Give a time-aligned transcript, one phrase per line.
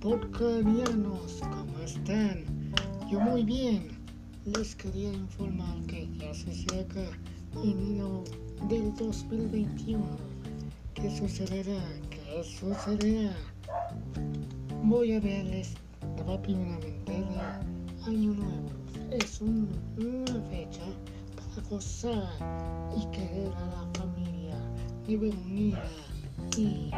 [0.00, 2.44] Porcarianos, ¿cómo están?
[3.10, 3.88] Yo muy bien.
[4.44, 7.00] Les quería informar que ya se acerca
[7.64, 8.22] enero
[8.68, 10.04] del 2021.
[10.94, 11.82] ¿Qué sucederá?
[12.10, 13.34] ¿Qué sucederá?
[14.84, 15.74] Voy a verles
[16.26, 18.68] rápidamente el Año Nuevo.
[19.10, 20.84] Es un- una fecha
[21.34, 22.30] para gozar
[22.96, 24.56] y querer a la familia
[25.08, 25.84] y reunida
[26.56, 26.90] y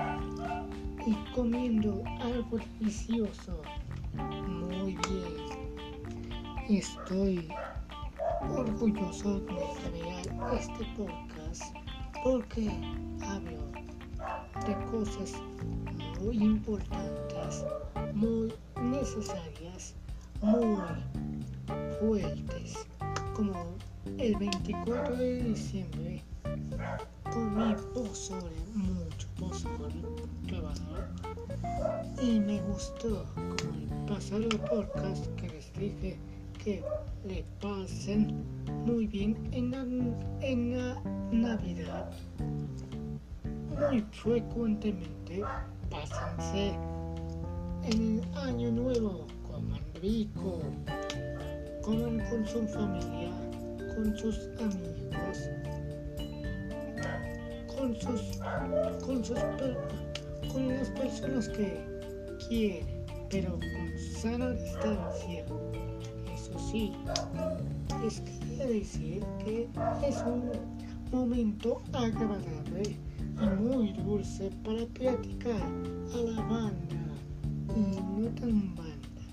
[1.06, 3.62] y comiendo algo delicioso.
[4.46, 5.60] Muy bien.
[6.68, 7.48] Estoy
[8.48, 11.74] orgulloso de crear este podcast
[12.22, 12.70] porque
[13.22, 13.70] hablo
[14.66, 15.34] de cosas
[16.20, 17.64] muy importantes,
[18.14, 19.94] muy necesarias,
[20.42, 20.76] muy
[21.98, 22.86] fuertes,
[23.34, 23.74] como
[24.18, 26.22] el 24 de diciembre
[27.32, 30.02] comí pozole, mucho pozole,
[30.50, 31.06] bárbaro.
[32.22, 36.16] Y me gustó, como el pasado podcast que les dije
[36.62, 36.82] que
[37.24, 38.44] le pasen
[38.84, 39.82] muy bien en la,
[40.40, 42.10] en la Navidad.
[43.78, 45.42] Muy frecuentemente
[45.88, 46.74] pásense
[47.84, 50.60] en el Año Nuevo, coman rico,
[51.82, 53.32] coman con su familia,
[53.94, 55.48] con sus amigos
[57.80, 58.20] con sus
[59.06, 59.38] con sus
[60.52, 61.82] con las personas que
[62.46, 62.86] quieren
[63.30, 65.44] pero con sana distancia.
[66.34, 66.92] Eso sí
[68.02, 69.68] les quería decir que
[70.06, 70.50] es un
[71.10, 72.96] momento agradable
[73.40, 75.62] y muy dulce para platicar
[76.12, 77.14] a la banda
[77.76, 79.24] y no tan banda.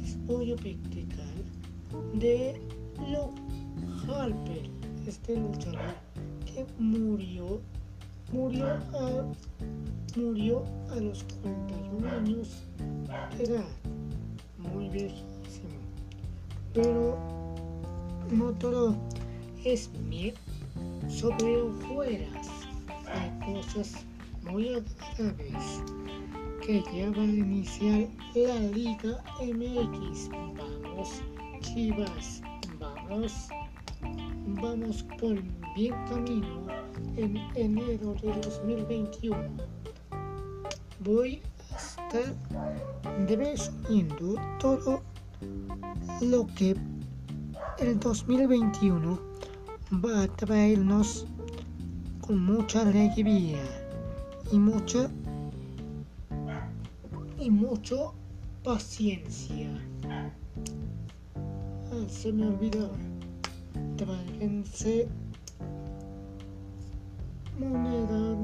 [0.00, 0.56] Les voy a
[2.14, 2.60] de
[3.10, 3.30] lo
[4.08, 4.68] Harper
[5.06, 6.11] este luchador
[6.54, 7.60] que murió,
[8.32, 9.24] murió a,
[10.16, 12.48] murió a los 41 años
[13.36, 13.64] de edad,
[14.58, 15.78] muy viejísimo.
[16.74, 17.18] Pero
[18.30, 18.96] no todo
[19.64, 20.34] es miel
[21.08, 22.48] sobre hojuelas,
[23.06, 24.04] hay cosas
[24.42, 25.82] muy agradables
[26.66, 30.28] que ya a iniciar la Liga MX.
[30.84, 31.22] Vamos,
[31.60, 32.42] Chivas,
[33.08, 33.48] vamos
[34.62, 35.42] vamos por
[35.74, 36.66] bien camino
[37.16, 39.36] en enero de 2021.
[41.00, 41.42] Voy
[41.72, 42.32] a estar
[43.26, 45.02] resumiendo todo
[46.20, 46.76] lo que
[47.80, 49.18] el 2021
[49.94, 51.26] va a traernos
[52.20, 53.58] con mucha alegría
[54.52, 55.10] y mucha
[57.40, 58.14] y mucho
[58.62, 59.68] paciencia.
[60.04, 60.30] Ah,
[62.08, 62.92] se me olvidó
[64.04, 65.08] tráiganse
[67.58, 68.36] moneda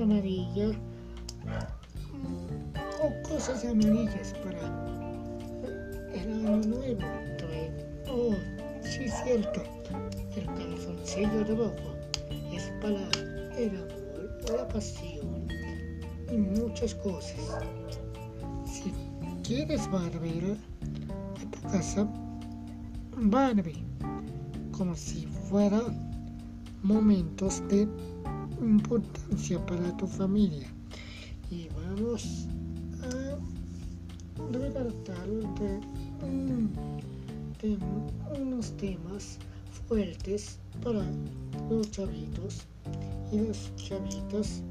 [0.00, 0.68] amarilla
[3.02, 4.64] o cosas amarillas para
[6.14, 7.00] el año nuevo.
[7.38, 7.74] Traen,
[8.08, 8.34] oh,
[8.82, 9.62] sí, cierto,
[10.36, 11.90] el calzoncillo de rojo
[12.52, 13.08] es para
[13.58, 15.48] el amor, la pasión
[16.30, 17.40] y muchas cosas.
[18.64, 18.92] Si
[19.42, 20.56] quieres Barbie
[21.40, 22.08] a tu casa,
[23.16, 23.93] Barbie
[24.76, 25.96] como si fueran
[26.82, 27.88] momentos de
[28.60, 30.66] importancia para tu familia.
[31.50, 32.46] Y vamos
[33.00, 35.28] a tratar
[37.62, 37.78] de,
[38.40, 39.38] unos temas
[39.86, 41.04] fuertes para
[41.70, 42.66] los chavitos
[43.32, 44.62] y las chavitas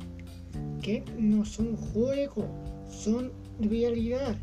[0.82, 2.46] que no son juego,
[2.90, 4.36] son realidad.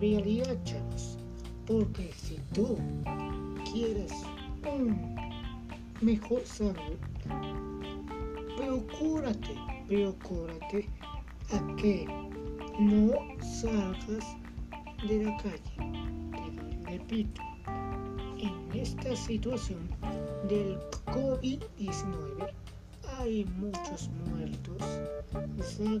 [0.00, 1.16] Realidad, chavos.
[1.66, 2.76] Porque si tú
[3.74, 4.12] quieres
[4.72, 5.16] un
[6.00, 6.96] mejor salud,
[8.56, 9.54] procúrate,
[9.88, 10.88] procúrate
[11.52, 12.06] a que
[12.78, 13.10] no
[13.42, 14.36] salgas
[15.08, 15.74] de la calle.
[16.84, 17.42] Te repito,
[18.38, 19.80] en esta situación
[20.48, 22.48] del COVID-19
[23.18, 24.78] hay muchos muertos.
[25.56, 26.00] Desa-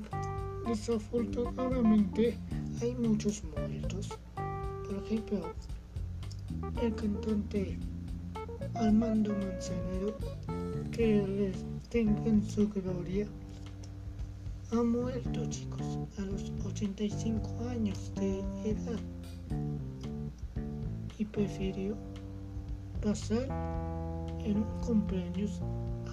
[0.66, 2.38] Desafortunadamente
[2.80, 4.08] hay muchos muertos.
[4.86, 5.40] Por ejemplo,
[6.82, 7.78] el cantante
[8.74, 10.16] Armando Manzanero,
[10.90, 13.26] que les tenga en su gloria,
[14.72, 19.00] ha muerto, chicos, a los 85 años de edad
[21.18, 21.96] y prefirió
[23.00, 23.46] pasar
[24.44, 25.60] en un cumpleaños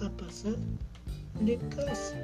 [0.04, 0.56] a pasar
[1.40, 2.16] de casa.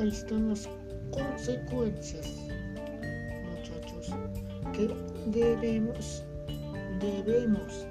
[0.00, 0.68] Ahí están las
[1.10, 2.26] consecuencias,
[3.50, 4.14] muchachos,
[4.72, 6.24] que debemos,
[7.00, 7.86] debemos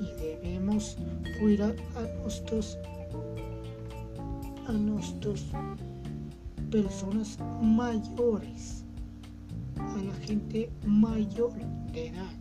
[0.00, 0.96] y debemos
[1.40, 2.78] cuidar a nuestros,
[4.66, 5.44] a nuestros
[6.70, 8.84] personas mayores,
[9.78, 11.52] a la gente mayor
[11.92, 12.32] de edad.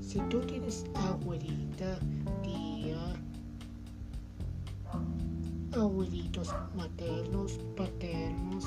[0.00, 1.98] Si tú tienes abuelita,
[2.42, 3.14] tía,
[5.72, 8.64] abuelitos maternos, paternos,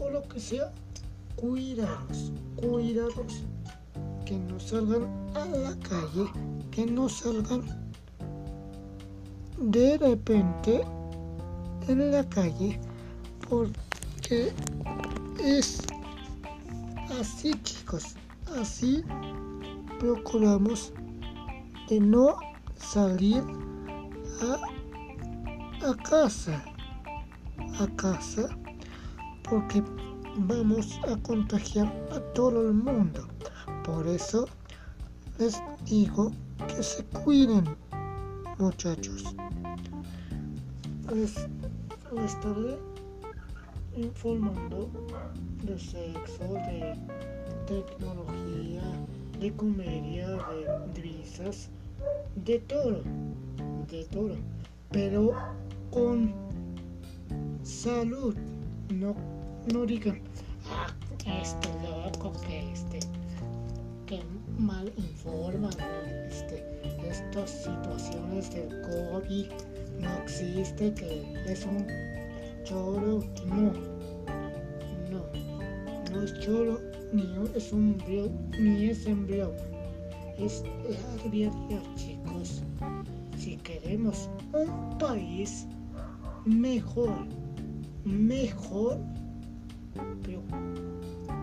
[0.00, 0.72] o lo que sea,
[1.40, 3.44] cuídalos, cuídalos,
[4.26, 5.04] que no salgan
[5.34, 6.30] a la calle,
[6.70, 7.62] que no salgan
[9.58, 10.82] de repente
[11.88, 12.78] en la calle,
[13.48, 14.52] porque
[15.42, 15.80] es
[17.18, 18.14] así chicos,
[18.60, 19.02] así
[19.98, 20.92] procuramos
[21.88, 22.36] de no
[22.76, 23.42] salir
[24.42, 26.62] a, a casa,
[27.80, 28.48] a casa,
[29.48, 29.82] porque
[30.36, 33.26] vamos a contagiar a todo el mundo.
[33.84, 34.46] Por eso
[35.38, 36.32] les digo
[36.68, 37.64] que se cuiden,
[38.58, 39.34] muchachos.
[41.12, 41.48] Les,
[42.12, 42.78] les estaré
[43.96, 44.88] informando
[45.64, 46.96] de sexo, de
[47.66, 48.82] tecnología,
[49.40, 50.28] de comedia,
[50.94, 51.68] de risas,
[52.44, 53.02] de todo,
[53.90, 54.36] de todo,
[54.90, 55.32] pero
[55.90, 56.32] con
[57.62, 58.34] salud,
[58.90, 59.14] no,
[59.66, 60.20] no digan,
[60.70, 60.86] ah,
[61.26, 63.00] este loco, que este,
[64.06, 64.20] que
[64.58, 65.72] mal informan,
[66.28, 66.64] este,
[67.08, 69.46] estas situaciones del COVID
[70.00, 71.86] no existe, que es un
[72.64, 73.72] choro, no,
[75.10, 75.22] no,
[76.10, 76.80] no es choro,
[77.12, 77.96] ni es un
[78.58, 79.52] ni es embrión,
[80.38, 82.62] es la chicos.
[83.36, 85.66] Si queremos un país
[86.44, 87.26] mejor,
[88.04, 88.98] mejor,
[90.22, 90.42] pero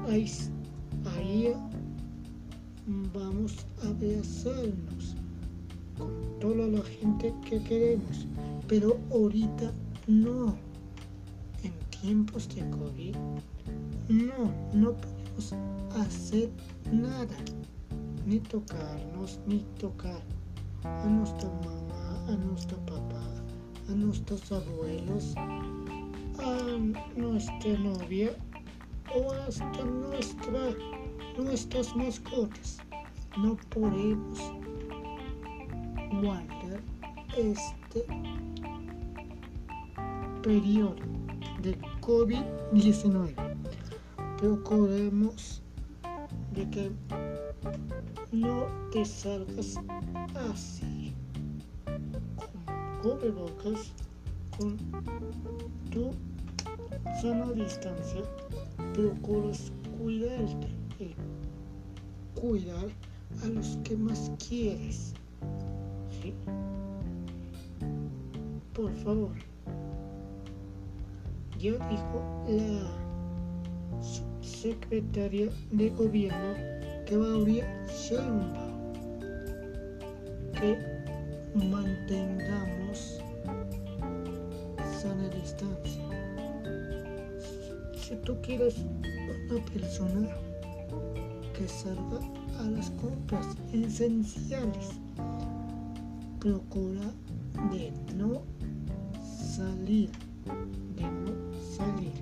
[0.09, 1.53] ahí,
[3.13, 5.15] vamos a abrazarnos
[5.97, 8.27] con toda la gente que queremos,
[8.67, 9.71] pero ahorita
[10.07, 10.55] no.
[12.01, 13.15] Tiempos de COVID,
[14.07, 15.53] no, no podemos
[15.99, 16.47] hacer
[16.91, 17.35] nada,
[18.27, 20.21] ni tocarnos, ni tocar
[20.83, 23.23] a nuestra mamá, a nuestro papá,
[23.89, 25.33] a nuestros abuelos,
[26.39, 26.77] a
[27.15, 28.35] nuestra novia
[29.15, 30.75] o hasta nuestra,
[31.37, 32.77] nuestras mascotas.
[33.37, 34.39] No podemos
[36.21, 36.81] guardar
[37.37, 38.05] este
[40.41, 40.95] periodo
[41.61, 43.33] de COVID-19.
[44.37, 45.61] Procuremos
[46.53, 46.91] de que
[48.31, 49.77] no te salgas
[50.51, 51.13] así,
[52.35, 53.93] con cubrebocas,
[54.57, 54.77] con
[55.91, 56.11] tu
[57.21, 58.21] sana distancia,
[58.93, 60.67] procuras cuidarte
[60.99, 61.15] y
[62.39, 62.87] cuidar
[63.43, 65.13] a los que más quieres.
[66.21, 66.33] ¿Sí?
[68.73, 69.31] Por favor
[71.59, 72.83] ya dijo la
[74.41, 76.53] secretaria de gobierno
[77.07, 78.93] Claudia Sheinbaum
[80.53, 80.77] que
[81.55, 83.19] mantengamos
[85.01, 86.06] sana distancia.
[88.07, 88.75] Si tú quieres
[89.49, 90.29] una persona
[91.53, 92.19] que salga
[92.57, 94.91] a las compras esenciales,
[96.39, 97.11] procura
[97.69, 98.43] de no
[99.57, 100.09] salir,
[100.95, 101.33] de no
[101.75, 102.13] salir,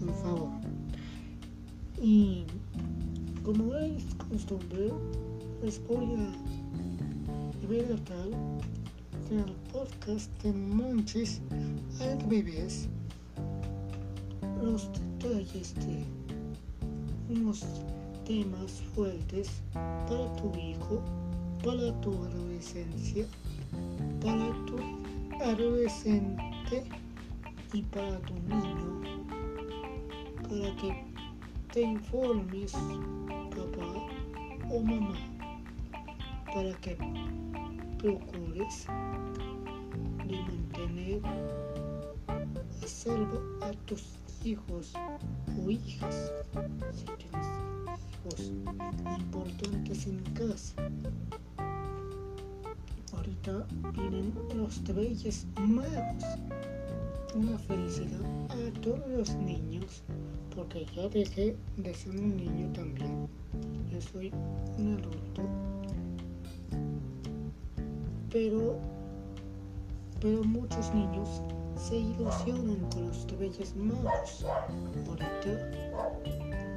[0.00, 0.48] por favor.
[2.00, 2.46] Y
[3.42, 4.90] como es costumbre,
[5.62, 8.28] les voy a relatar
[9.30, 11.42] el podcast de Monchis
[12.00, 12.88] al bebés
[14.64, 16.04] los detalles de
[17.28, 17.66] unos
[18.24, 21.02] temas fuertes para tu hijo,
[21.62, 23.26] para tu adolescencia,
[24.22, 24.76] para tu
[25.44, 26.84] adolescente
[27.74, 29.02] y para tu niño,
[30.42, 31.04] para que
[31.72, 34.06] te informes, papá
[34.72, 35.14] o mamá,
[36.54, 36.96] para que
[37.98, 38.86] procures
[40.26, 41.20] de mantener
[42.82, 44.92] a salvo a tus hijos
[45.64, 47.46] o hijas, tienes
[48.12, 48.52] hijos
[49.18, 50.74] importantes en casa.
[53.14, 56.24] Ahorita vienen los reyes magos
[57.34, 58.20] una felicidad
[58.50, 60.02] a todos los niños,
[60.54, 63.26] porque ya dejé de ser un niño también.
[63.90, 64.30] Yo soy
[64.78, 65.42] un adulto.
[68.30, 68.78] Pero,
[70.20, 71.42] pero muchos niños
[71.76, 74.44] se ilusionan con los Reyes Magos.
[75.08, 75.70] Ahorita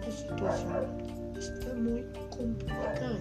[0.02, 3.20] la situación está muy complicada,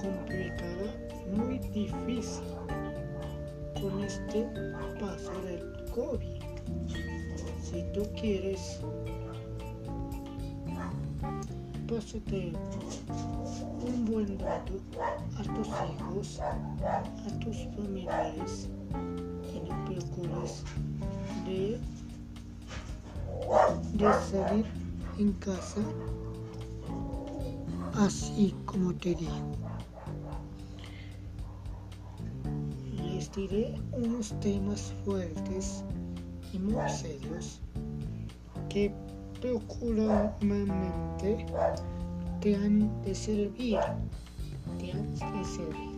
[0.00, 0.90] complicada,
[1.36, 2.44] muy difícil
[3.80, 4.46] con este
[5.00, 6.42] paso del COVID.
[7.62, 8.80] Si tú quieres,
[11.88, 12.52] pásate
[13.86, 14.74] un buen rato
[15.36, 18.68] a tus hijos, a tus familiares
[19.64, 20.62] procures
[21.46, 21.80] de,
[24.30, 24.66] salir
[25.18, 25.80] en casa
[27.94, 29.52] así como te digo.
[32.96, 35.84] Les diré unos temas fuertes
[36.52, 37.60] y muy serios
[38.68, 38.92] que
[39.40, 41.46] procuralmente
[42.40, 43.78] te han de servir,
[44.78, 45.93] te han de servir.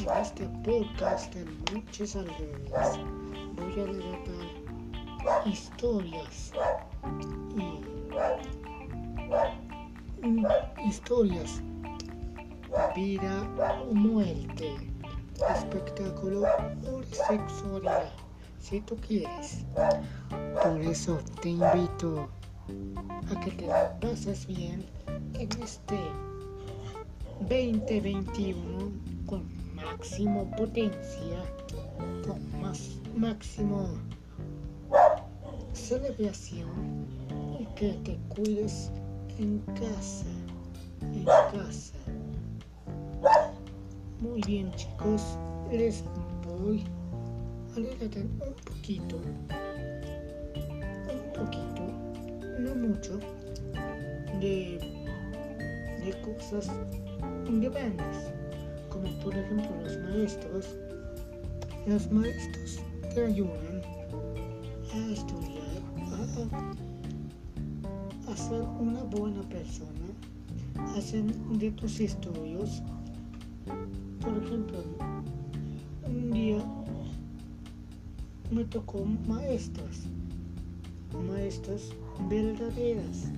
[0.00, 2.98] En este podcast de muchas aldeas
[3.54, 4.46] voy a relatar
[5.44, 6.52] historias
[10.16, 11.62] y historias,
[12.96, 13.46] vida
[13.90, 14.74] o muerte,
[15.54, 18.10] espectáculo o sexualidad,
[18.58, 19.66] si tú quieres.
[20.62, 22.26] Por eso te invito
[23.30, 23.66] a que te
[24.00, 24.86] pases bien
[25.34, 25.98] en este
[27.40, 28.92] 2021
[29.26, 29.59] con
[30.00, 31.44] máximo potencia,
[32.26, 33.86] con más máximo
[35.74, 37.06] celebración
[37.60, 38.90] y que te cuides
[39.38, 40.24] en casa,
[41.02, 41.92] en casa.
[44.20, 45.36] Muy bien chicos,
[45.70, 46.02] les
[46.48, 46.82] voy
[47.76, 49.16] a leer un poquito,
[51.12, 51.82] un poquito,
[52.58, 53.18] no mucho,
[54.40, 54.78] de,
[56.02, 56.70] de cosas
[57.44, 58.39] grandes,
[59.22, 60.66] por ejemplo los maestros.
[61.86, 62.80] Los maestros
[63.14, 63.80] te ayudan
[64.92, 65.64] a estudiar,
[68.28, 69.88] a ser una buena persona,
[70.96, 72.82] hacer de tus estudios.
[74.20, 74.84] Por ejemplo,
[76.06, 76.62] un día
[78.50, 80.02] me tocó maestras,
[81.32, 81.90] maestras
[82.28, 83.30] verdaderas,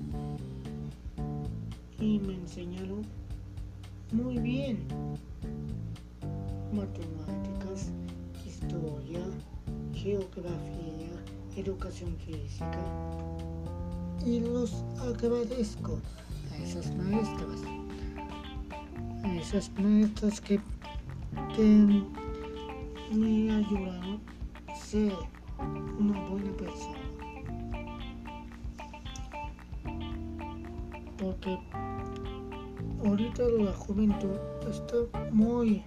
[2.00, 3.02] y me enseñaron
[4.10, 4.78] muy bien
[7.00, 7.90] matemáticas,
[8.44, 9.20] historia,
[9.92, 11.10] geografía,
[11.56, 12.78] educación física
[14.24, 15.98] y los agradezco
[16.52, 17.60] a esas maestras,
[19.24, 20.60] a esas maestras que,
[23.12, 24.20] me ayudaron
[24.68, 25.12] a ser
[25.98, 26.98] una buena persona.
[31.18, 31.58] Porque
[33.04, 34.38] ahorita la juventud
[34.70, 34.96] está
[35.30, 35.84] muy,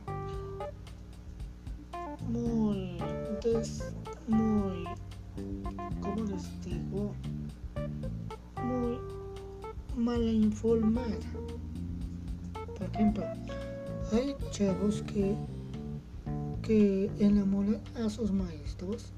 [10.65, 11.15] informada.
[12.77, 13.23] Por ejemplo,
[14.11, 15.35] hay chavos que,
[16.63, 19.13] que enamoran a sus maestros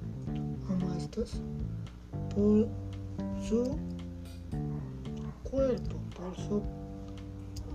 [0.69, 1.41] o maestras
[2.35, 2.67] por
[3.41, 3.77] su
[5.43, 6.61] cuerpo, por su,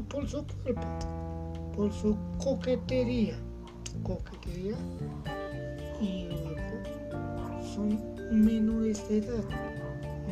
[0.09, 0.87] por su cuerpo,
[1.75, 3.37] por su coquetería,
[4.03, 4.77] coquetería
[6.01, 7.99] y luego son
[8.31, 9.45] menores de edad.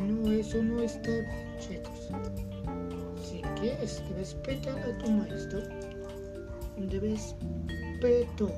[0.07, 1.50] No, eso no está bien.
[3.61, 5.59] Si quieres respetar a tu maestro,
[6.89, 7.35] debes
[8.01, 8.49] respeto.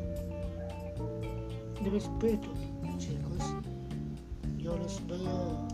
[1.83, 2.47] De respeto,
[2.97, 3.43] chicos.
[4.59, 5.67] Yo les veo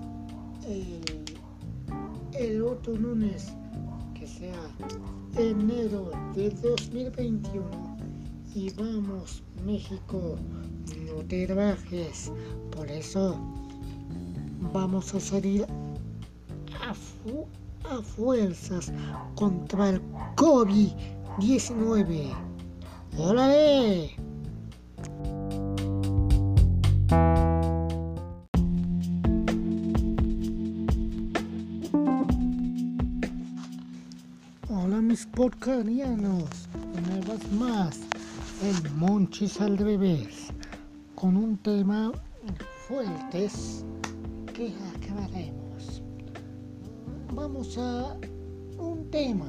[0.67, 1.03] el,
[2.33, 3.53] el otro lunes,
[4.15, 4.75] que sea
[5.37, 7.97] enero de 2021.
[8.55, 10.37] Y vamos, México,
[11.05, 12.31] no te bajes.
[12.75, 13.37] Por eso
[14.73, 15.67] vamos a salir
[16.81, 16.95] a,
[18.03, 18.91] fuerzas
[19.35, 20.01] contra el
[20.35, 22.33] COVID-19.
[23.17, 24.15] ¡Órale!
[34.69, 37.99] Hola mis porcarianos, una vez más,
[38.63, 40.53] el Monchis al revés,
[41.15, 42.11] con un tema
[42.87, 43.83] fuertes
[44.53, 44.73] que.
[47.39, 48.17] Vamos a
[48.77, 49.47] un tema.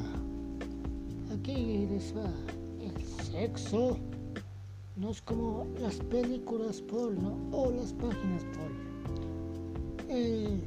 [1.35, 2.31] Aquí les va
[2.81, 3.97] el sexo.
[4.95, 8.79] No es como las películas porno o las páginas porno.
[10.09, 10.61] Eh,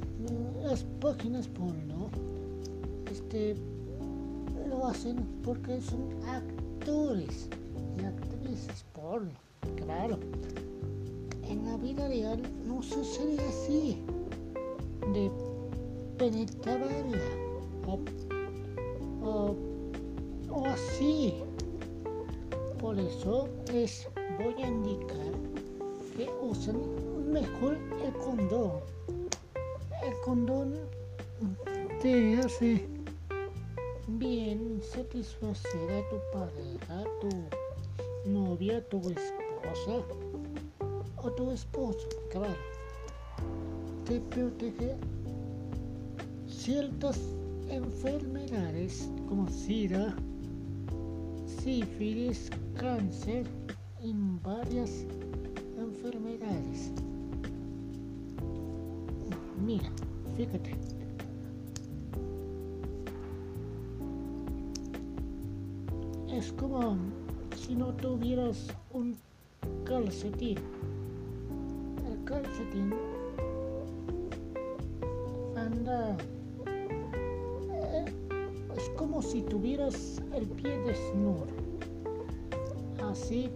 [0.64, 2.10] las páginas porno
[3.10, 3.56] este,
[4.68, 7.48] lo hacen porque son actores
[7.98, 9.32] y actrices porno.
[9.78, 10.20] Claro.
[11.48, 13.98] En la vida real no sucede así
[16.18, 17.18] penetrarla
[17.88, 18.00] o,
[19.26, 19.56] o,
[20.50, 21.34] o así.
[22.80, 25.32] Por eso les voy a indicar
[26.18, 28.82] que usen mejor el condón.
[30.04, 30.76] El condón
[32.02, 32.86] te hace
[34.08, 40.06] bien satisfacer a tu pareja, tu novia, tu esposa
[41.24, 42.58] o tu esposo, claro.
[44.06, 44.98] Te protege
[46.64, 47.20] ciertas
[47.68, 50.16] enfermedades como SIDA,
[51.46, 53.46] sífilis, cáncer
[54.02, 55.06] y varias
[55.78, 56.94] enfermedades.
[59.66, 59.92] Mira,
[60.38, 60.74] fíjate.
[66.32, 66.96] Es como
[67.58, 69.18] si no tuvieras un
[69.84, 70.60] calcetín.
[72.08, 72.94] El calcetín
[79.14, 81.46] como si tuvieras el pie desnudo.
[83.12, 83.48] Así,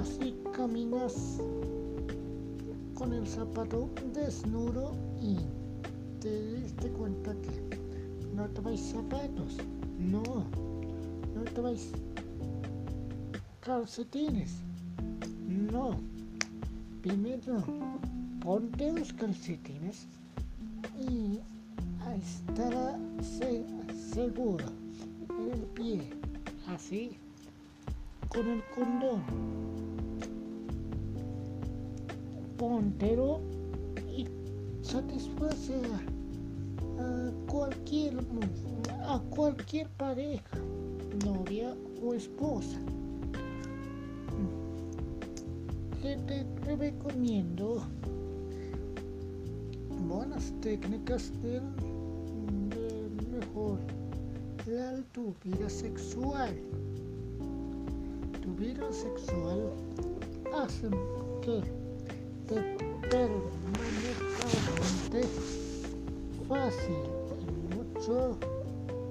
[0.00, 1.38] así caminas
[2.94, 5.36] con el zapato desnudo y
[6.18, 7.78] te diste cuenta que
[8.34, 9.58] no traes zapatos.
[9.96, 10.24] No,
[11.36, 11.92] no traes
[13.60, 14.56] calcetines.
[15.46, 16.00] No.
[17.00, 17.62] Primero,
[18.40, 20.08] ponte los calcetines
[24.18, 24.64] seguro
[25.30, 26.00] en el pie.
[26.66, 27.16] Así,
[28.28, 29.22] con el condón.
[32.56, 33.40] Póntelo
[34.16, 34.26] y
[34.82, 35.80] satisface
[36.98, 38.18] a, cualquier
[39.06, 40.58] a cualquier pareja,
[41.24, 42.80] novia o esposa.
[46.02, 47.82] Te, te recomiendo
[50.08, 51.60] buenas técnicas de,
[52.70, 53.78] de mejor
[54.68, 56.54] la, tu vida sexual.
[58.42, 59.72] Tu vida sexual
[60.54, 60.88] hace
[61.42, 61.62] que
[62.46, 62.56] te
[63.08, 64.48] permanezca
[66.48, 67.02] fácil
[67.40, 68.36] en mucho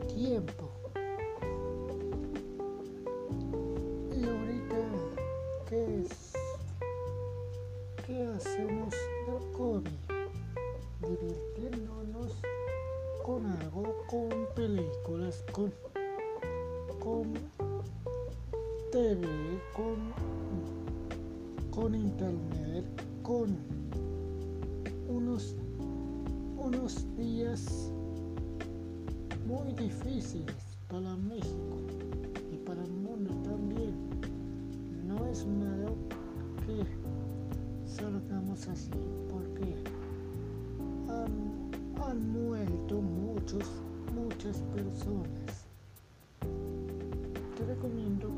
[0.08, 0.67] tiempo.
[17.08, 17.24] Con
[18.92, 19.26] TV,
[19.74, 19.96] con,
[21.72, 22.84] con internet,
[23.24, 23.56] con
[25.08, 25.56] unos,
[26.58, 27.94] unos días
[29.48, 31.78] muy difíciles para México
[32.52, 33.94] y para el mundo también.
[35.08, 35.96] No es malo
[36.66, 36.84] que
[37.90, 38.92] salgamos así
[39.30, 39.76] porque
[41.08, 41.72] han,
[42.04, 43.64] han muerto muchos,
[44.14, 45.57] muchas personas.
[47.88, 48.37] Te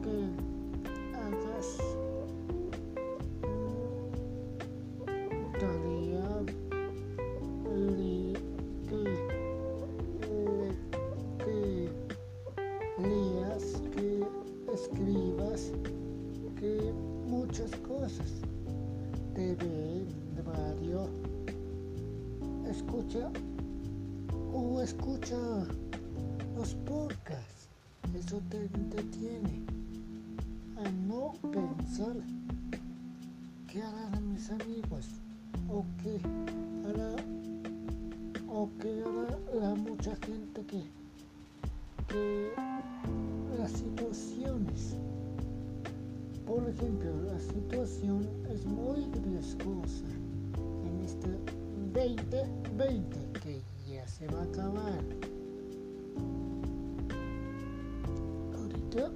[58.58, 59.12] Ahorita,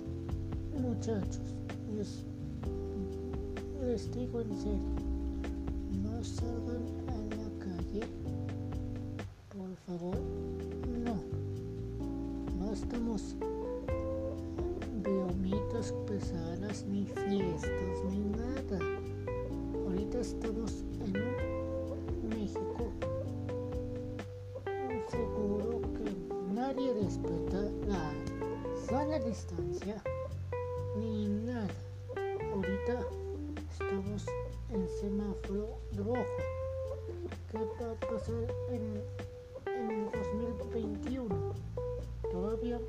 [0.82, 1.42] muchachos,
[1.96, 2.26] les,
[3.82, 4.96] les digo en serio,
[6.04, 8.02] no salgan a la calle,
[9.50, 10.18] por favor,
[11.06, 11.16] no.
[12.60, 13.36] No estamos
[15.04, 18.80] bromitas pesadas, ni fiestas, ni nada.
[19.86, 20.84] Ahorita estamos
[27.04, 28.14] que nadie respeta la
[28.88, 30.02] sana distancia
[30.98, 31.68] ni nada.
[32.54, 33.06] Ahorita
[33.72, 34.26] estamos
[34.70, 36.24] en semáforo rojo.
[37.52, 39.02] ¿Qué va a pasar en,
[39.66, 41.54] en el 2021?
[42.32, 42.80] Todavía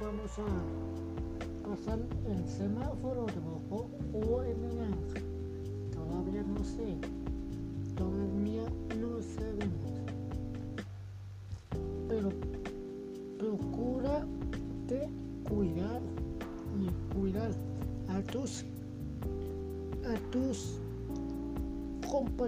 [0.00, 5.20] vamos a pasar en semáforo rojo o en naranja.
[5.92, 6.96] Todavía no sé.
[7.96, 8.64] Todavía
[8.98, 9.81] no sabemos.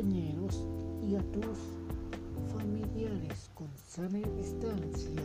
[0.05, 0.67] Compañeros
[1.03, 1.59] y a tus
[2.53, 5.23] familiares con sana distancia.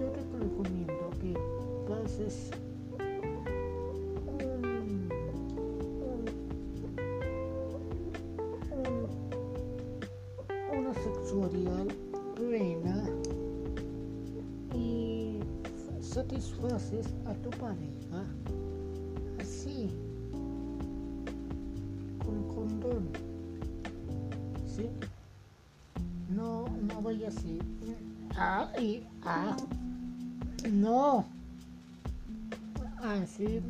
[0.00, 1.34] Yo te recomiendo que
[1.86, 2.50] pases
[10.72, 11.86] una sexualidad
[12.36, 13.06] plena
[14.74, 15.40] y
[16.00, 18.24] satisfaces a tu pareja
[28.80, 29.56] y ah
[30.70, 31.24] no.
[33.02, 33.62] Así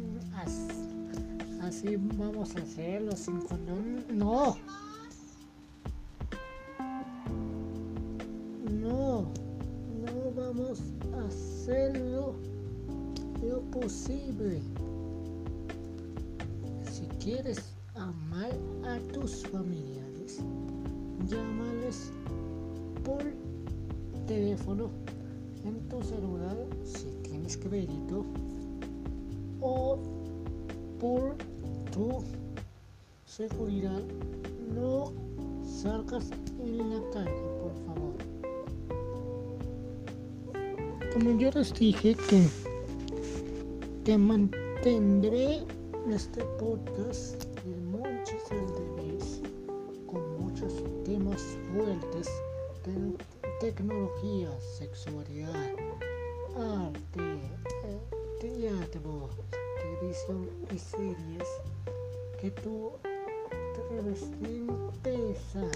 [1.61, 4.57] así, vamos a hacerlo sin condón no.
[8.71, 9.27] No
[10.05, 10.83] no vamos
[11.15, 12.35] a hacerlo
[13.43, 14.61] lo posible.
[16.91, 18.53] Si quieres amar
[18.85, 20.41] a tus familiares
[21.27, 22.13] llámales
[23.05, 23.23] por
[24.27, 24.91] teléfono
[25.65, 28.25] en tu celular si tienes crédito
[29.61, 29.99] o
[31.01, 31.37] por
[31.93, 32.23] tu
[33.25, 34.03] seguridad
[34.75, 35.13] no
[35.65, 38.15] salgas en la calle por favor.
[41.13, 42.47] Como yo les dije que
[44.05, 45.65] te mantendré
[46.11, 47.77] este podcast de
[50.07, 50.73] con muchos
[51.05, 52.29] temas fuertes
[52.85, 53.26] de
[53.73, 55.75] tecnología, sexualidad,
[56.55, 57.41] arte,
[57.83, 58.01] eh,
[58.41, 59.29] teatro,
[59.83, 61.49] televisión y series
[62.41, 62.93] que tú
[65.03, 65.71] empezar.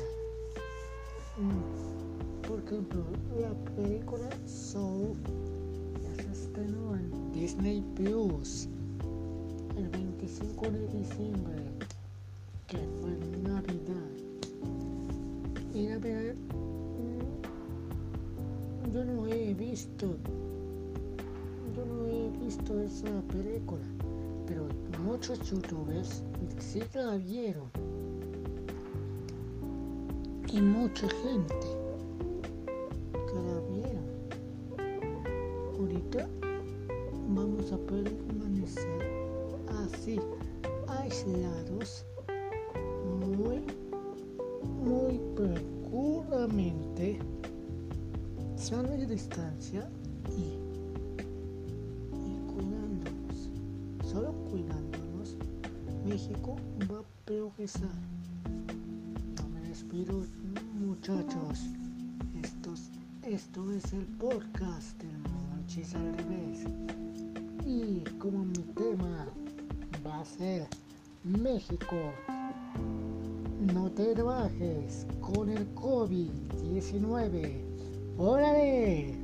[1.37, 3.03] Mm, Por ejemplo,
[3.40, 5.16] la película Soul
[6.00, 8.68] ya se estrenó en Disney Plus
[9.76, 11.57] el 25 de diciembre,
[12.68, 13.11] que fue
[13.42, 14.11] Navidad.
[15.74, 16.70] Y mm,
[18.92, 20.16] yo no he visto,
[21.76, 23.85] yo no he visto esa película,
[24.46, 24.66] pero
[25.05, 26.24] muchos youtubers
[26.59, 27.68] sí la vieron.
[30.53, 31.55] Y mucha gente
[33.12, 34.05] que la vieron.
[35.79, 36.29] Ahorita
[37.29, 39.03] vamos a permanecer
[39.85, 40.18] así,
[40.88, 42.05] aislados,
[43.20, 43.62] muy,
[44.83, 47.20] muy precuramente,
[48.61, 49.88] sana y distancia
[50.37, 50.59] y,
[52.12, 53.51] y cuidándonos.
[54.05, 55.38] Solo cuidándonos,
[56.05, 56.57] México
[56.92, 57.88] va a progresar.
[59.38, 60.27] Yo me despido,
[60.79, 61.70] muchachos.
[62.42, 62.90] Estos,
[63.23, 66.66] esto es el podcast del Monchis al revés.
[67.64, 69.27] Y como mi tema
[70.07, 70.66] va a ser
[71.25, 71.96] México,
[73.73, 77.70] no te bajes con el COVID-19.
[78.23, 79.20] ¡Órale!